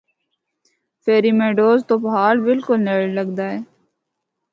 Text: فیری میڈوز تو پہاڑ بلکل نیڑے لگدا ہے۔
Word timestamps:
فیری 1.03 1.31
میڈوز 1.39 1.79
تو 1.89 1.95
پہاڑ 2.03 2.33
بلکل 2.47 2.77
نیڑے 2.85 3.07
لگدا 3.17 3.45
ہے۔ 3.51 3.59